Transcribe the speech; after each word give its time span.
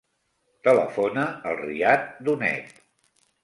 Telefona 0.67 1.27
al 1.51 1.61
Riad 1.61 2.11
Donet. 2.25 2.77